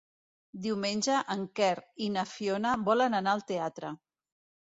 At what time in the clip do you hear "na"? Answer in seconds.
2.15-2.23